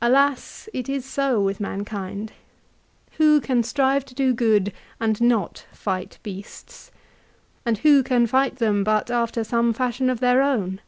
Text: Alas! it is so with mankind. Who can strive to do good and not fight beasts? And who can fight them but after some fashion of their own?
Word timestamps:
Alas! 0.00 0.66
it 0.72 0.88
is 0.88 1.04
so 1.04 1.42
with 1.42 1.60
mankind. 1.60 2.32
Who 3.18 3.38
can 3.38 3.62
strive 3.62 4.02
to 4.06 4.14
do 4.14 4.32
good 4.32 4.72
and 4.98 5.20
not 5.20 5.66
fight 5.72 6.18
beasts? 6.22 6.90
And 7.66 7.76
who 7.76 8.02
can 8.02 8.26
fight 8.26 8.56
them 8.60 8.82
but 8.82 9.10
after 9.10 9.44
some 9.44 9.74
fashion 9.74 10.08
of 10.08 10.20
their 10.20 10.40
own? 10.40 10.80